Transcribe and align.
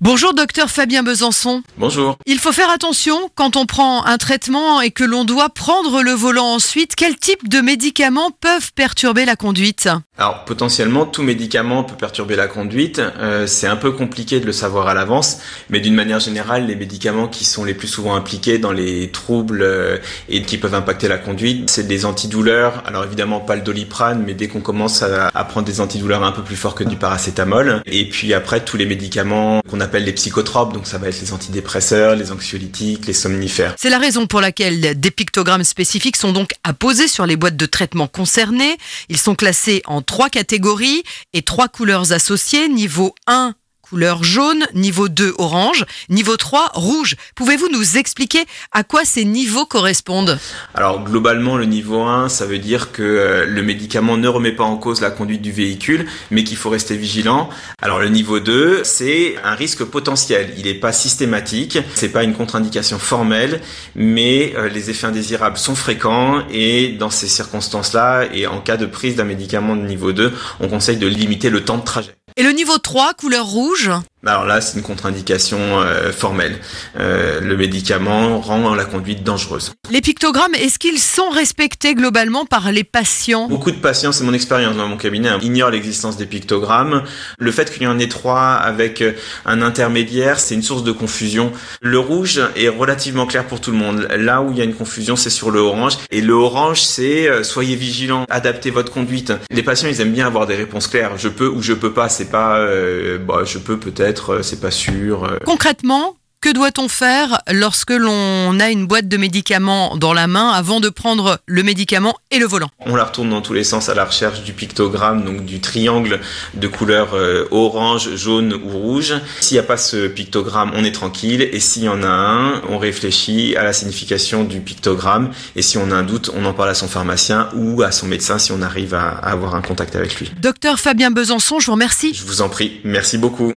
Bonjour 0.00 0.32
docteur 0.32 0.70
Fabien 0.70 1.02
Besançon. 1.02 1.64
Bonjour. 1.76 2.18
Il 2.24 2.38
faut 2.38 2.52
faire 2.52 2.70
attention 2.70 3.16
quand 3.34 3.56
on 3.56 3.66
prend 3.66 4.06
un 4.06 4.16
traitement 4.16 4.80
et 4.80 4.92
que 4.92 5.02
l'on 5.02 5.24
doit 5.24 5.48
prendre 5.48 6.04
le 6.04 6.12
volant 6.12 6.54
ensuite. 6.54 6.94
Quel 6.94 7.16
type 7.16 7.48
de 7.48 7.60
médicaments 7.60 8.30
peuvent 8.30 8.72
perturber 8.74 9.24
la 9.24 9.34
conduite? 9.34 9.88
Alors 10.16 10.44
potentiellement 10.44 11.04
tout 11.04 11.24
médicament 11.24 11.82
peut 11.82 11.96
perturber 11.96 12.36
la 12.36 12.46
conduite. 12.46 13.00
Euh, 13.00 13.48
c'est 13.48 13.66
un 13.66 13.74
peu 13.74 13.90
compliqué 13.90 14.38
de 14.38 14.46
le 14.46 14.52
savoir 14.52 14.86
à 14.86 14.94
l'avance, 14.94 15.38
mais 15.68 15.80
d'une 15.80 15.96
manière 15.96 16.20
générale, 16.20 16.68
les 16.68 16.76
médicaments 16.76 17.26
qui 17.26 17.44
sont 17.44 17.64
les 17.64 17.74
plus 17.74 17.88
souvent 17.88 18.14
impliqués 18.14 18.58
dans 18.58 18.72
les 18.72 19.10
troubles 19.10 19.62
euh, 19.62 19.98
et 20.28 20.42
qui 20.42 20.58
peuvent 20.58 20.76
impacter 20.76 21.08
la 21.08 21.18
conduite, 21.18 21.70
c'est 21.70 21.88
des 21.88 22.04
antidouleurs. 22.04 22.84
Alors 22.86 23.02
évidemment 23.02 23.40
pas 23.40 23.56
le 23.56 23.62
doliprane, 23.62 24.22
mais 24.24 24.34
dès 24.34 24.46
qu'on 24.46 24.60
commence 24.60 25.02
à, 25.02 25.28
à 25.34 25.44
prendre 25.44 25.66
des 25.66 25.80
antidouleurs 25.80 26.22
un 26.22 26.30
peu 26.32 26.42
plus 26.44 26.56
forts 26.56 26.76
que 26.76 26.84
du 26.84 26.94
paracétamol, 26.94 27.82
et 27.84 28.08
puis 28.08 28.32
après 28.32 28.64
tous 28.64 28.76
les 28.76 28.86
médicaments 28.86 29.60
qu'on 29.68 29.80
a 29.80 29.87
appelle 29.88 30.04
les 30.04 30.12
psychotropes, 30.12 30.74
donc 30.74 30.86
ça 30.86 30.98
va 30.98 31.08
être 31.08 31.20
les 31.20 31.32
antidépresseurs, 31.32 32.14
les 32.14 32.30
anxiolytiques, 32.30 33.06
les 33.06 33.14
somnifères. 33.14 33.74
C'est 33.78 33.88
la 33.88 33.98
raison 33.98 34.26
pour 34.26 34.42
laquelle 34.42 35.00
des 35.00 35.10
pictogrammes 35.10 35.64
spécifiques 35.64 36.16
sont 36.16 36.32
donc 36.32 36.52
apposés 36.62 37.08
sur 37.08 37.24
les 37.24 37.36
boîtes 37.36 37.56
de 37.56 37.66
traitement 37.66 38.06
concernées. 38.06 38.76
Ils 39.08 39.16
sont 39.16 39.34
classés 39.34 39.80
en 39.86 40.02
trois 40.02 40.28
catégories 40.28 41.02
et 41.32 41.40
trois 41.40 41.68
couleurs 41.68 42.12
associées, 42.12 42.68
niveau 42.68 43.14
1 43.26 43.54
couleur 43.88 44.22
jaune, 44.22 44.64
niveau 44.74 45.08
2 45.08 45.34
orange, 45.38 45.84
niveau 46.08 46.36
3 46.36 46.72
rouge. 46.74 47.16
Pouvez-vous 47.34 47.68
nous 47.72 47.96
expliquer 47.96 48.44
à 48.72 48.84
quoi 48.84 49.04
ces 49.04 49.24
niveaux 49.24 49.64
correspondent? 49.64 50.38
Alors 50.74 51.02
globalement, 51.02 51.56
le 51.56 51.64
niveau 51.64 52.02
1, 52.02 52.28
ça 52.28 52.44
veut 52.44 52.58
dire 52.58 52.92
que 52.92 53.02
euh, 53.02 53.46
le 53.46 53.62
médicament 53.62 54.16
ne 54.16 54.28
remet 54.28 54.52
pas 54.52 54.64
en 54.64 54.76
cause 54.76 55.00
la 55.00 55.10
conduite 55.10 55.42
du 55.42 55.52
véhicule, 55.52 56.06
mais 56.30 56.44
qu'il 56.44 56.56
faut 56.56 56.70
rester 56.70 56.96
vigilant. 56.96 57.48
Alors 57.80 57.98
le 57.98 58.08
niveau 58.08 58.40
2, 58.40 58.82
c'est 58.84 59.36
un 59.42 59.54
risque 59.54 59.84
potentiel. 59.84 60.52
Il 60.58 60.64
n'est 60.64 60.74
pas 60.74 60.92
systématique, 60.92 61.78
c'est 61.94 62.10
pas 62.10 62.24
une 62.24 62.34
contre-indication 62.34 62.98
formelle, 62.98 63.60
mais 63.94 64.52
euh, 64.56 64.68
les 64.68 64.90
effets 64.90 65.06
indésirables 65.06 65.56
sont 65.56 65.74
fréquents 65.74 66.42
et 66.50 66.88
dans 66.88 67.10
ces 67.10 67.28
circonstances-là 67.28 68.26
et 68.34 68.46
en 68.46 68.60
cas 68.60 68.76
de 68.76 68.86
prise 68.86 69.16
d'un 69.16 69.24
médicament 69.24 69.76
de 69.76 69.82
niveau 69.82 70.12
2, 70.12 70.32
on 70.60 70.68
conseille 70.68 70.98
de 70.98 71.06
limiter 71.06 71.48
le 71.48 71.64
temps 71.64 71.78
de 71.78 71.84
trajet. 71.84 72.17
Et 72.38 72.44
le 72.44 72.52
niveau 72.52 72.78
3, 72.78 73.14
couleur 73.14 73.46
rouge 73.46 73.90
alors 74.26 74.44
là, 74.44 74.60
c'est 74.60 74.76
une 74.76 74.82
contre-indication 74.82 75.58
euh, 75.60 76.10
formelle. 76.12 76.58
Euh, 76.98 77.40
le 77.40 77.56
médicament 77.56 78.40
rend 78.40 78.74
la 78.74 78.84
conduite 78.84 79.22
dangereuse. 79.22 79.72
Les 79.90 80.00
pictogrammes, 80.00 80.54
est-ce 80.56 80.78
qu'ils 80.78 80.98
sont 80.98 81.30
respectés 81.30 81.94
globalement 81.94 82.44
par 82.44 82.72
les 82.72 82.82
patients? 82.82 83.46
Beaucoup 83.48 83.70
de 83.70 83.76
patients, 83.76 84.10
c'est 84.10 84.24
mon 84.24 84.32
expérience 84.32 84.76
dans 84.76 84.88
mon 84.88 84.96
cabinet, 84.96 85.28
hein, 85.28 85.38
ignorent 85.40 85.70
l'existence 85.70 86.16
des 86.16 86.26
pictogrammes. 86.26 87.04
Le 87.38 87.52
fait 87.52 87.72
qu'il 87.72 87.84
y 87.84 87.86
en 87.86 87.98
ait 88.00 88.08
trois 88.08 88.54
avec 88.54 89.02
euh, 89.02 89.12
un 89.46 89.62
intermédiaire, 89.62 90.40
c'est 90.40 90.56
une 90.56 90.62
source 90.62 90.82
de 90.82 90.92
confusion. 90.92 91.52
Le 91.80 91.98
rouge 92.00 92.40
est 92.56 92.68
relativement 92.68 93.26
clair 93.26 93.46
pour 93.46 93.60
tout 93.60 93.70
le 93.70 93.78
monde. 93.78 94.08
Là 94.16 94.42
où 94.42 94.50
il 94.50 94.58
y 94.58 94.60
a 94.60 94.64
une 94.64 94.74
confusion, 94.74 95.14
c'est 95.14 95.30
sur 95.30 95.52
le 95.52 95.60
orange. 95.60 95.96
Et 96.10 96.22
le 96.22 96.32
orange, 96.32 96.82
c'est 96.82 97.28
euh, 97.28 97.44
soyez 97.44 97.76
vigilants, 97.76 98.26
adaptez 98.28 98.70
votre 98.70 98.92
conduite. 98.92 99.32
Les 99.50 99.62
patients, 99.62 99.88
ils 99.88 100.00
aiment 100.00 100.12
bien 100.12 100.26
avoir 100.26 100.48
des 100.48 100.56
réponses 100.56 100.88
claires. 100.88 101.16
Je 101.16 101.28
peux 101.28 101.46
ou 101.48 101.62
je 101.62 101.72
peux 101.72 101.92
pas. 101.92 102.08
C'est 102.08 102.30
pas, 102.30 102.58
euh, 102.58 103.18
bah, 103.18 103.42
je 103.44 103.58
peux 103.58 103.78
peut-être 103.78 104.07
euh, 104.30 104.42
c'est 104.42 104.60
pas 104.60 104.70
sûr. 104.70 105.24
Euh. 105.24 105.38
Concrètement, 105.44 106.16
que 106.40 106.52
doit-on 106.52 106.86
faire 106.86 107.40
lorsque 107.50 107.90
l'on 107.90 108.60
a 108.60 108.70
une 108.70 108.86
boîte 108.86 109.08
de 109.08 109.16
médicaments 109.16 109.96
dans 109.96 110.12
la 110.12 110.28
main 110.28 110.50
avant 110.50 110.78
de 110.78 110.88
prendre 110.88 111.40
le 111.46 111.62
médicament 111.64 112.14
et 112.30 112.38
le 112.38 112.46
volant? 112.46 112.68
On 112.86 112.94
la 112.94 113.04
retourne 113.04 113.30
dans 113.30 113.42
tous 113.42 113.54
les 113.54 113.64
sens 113.64 113.88
à 113.88 113.94
la 113.94 114.04
recherche 114.04 114.44
du 114.44 114.52
pictogramme, 114.52 115.24
donc 115.24 115.44
du 115.44 115.58
triangle 115.60 116.20
de 116.54 116.68
couleur 116.68 117.14
euh, 117.14 117.46
orange, 117.50 118.14
jaune 118.14 118.54
ou 118.54 118.68
rouge. 118.68 119.14
S'il 119.40 119.56
n'y 119.56 119.58
a 119.58 119.64
pas 119.64 119.76
ce 119.76 120.06
pictogramme, 120.06 120.70
on 120.76 120.84
est 120.84 120.92
tranquille. 120.92 121.42
Et 121.42 121.58
s'il 121.58 121.82
y 121.82 121.88
en 121.88 122.04
a 122.04 122.08
un, 122.08 122.62
on 122.68 122.78
réfléchit 122.78 123.56
à 123.56 123.64
la 123.64 123.72
signification 123.72 124.44
du 124.44 124.60
pictogramme. 124.60 125.30
Et 125.56 125.62
si 125.62 125.76
on 125.76 125.90
a 125.90 125.96
un 125.96 126.04
doute, 126.04 126.30
on 126.36 126.44
en 126.44 126.52
parle 126.52 126.70
à 126.70 126.74
son 126.74 126.86
pharmacien 126.86 127.48
ou 127.56 127.82
à 127.82 127.90
son 127.90 128.06
médecin 128.06 128.38
si 128.38 128.52
on 128.52 128.62
arrive 128.62 128.94
à 128.94 129.08
avoir 129.08 129.56
un 129.56 129.60
contact 129.60 129.96
avec 129.96 130.14
lui. 130.20 130.30
Docteur 130.40 130.78
Fabien 130.78 131.10
Besançon, 131.10 131.58
je 131.58 131.66
vous 131.66 131.72
remercie. 131.72 132.14
Je 132.14 132.22
vous 132.22 132.42
en 132.42 132.48
prie. 132.48 132.80
Merci 132.84 133.18
beaucoup. 133.18 133.46